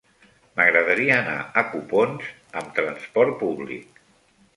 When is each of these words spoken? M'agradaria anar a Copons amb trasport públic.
M'agradaria 0.59 1.17
anar 1.23 1.35
a 1.61 1.63
Copons 1.73 2.31
amb 2.63 2.73
trasport 2.79 3.37
públic. 3.43 4.01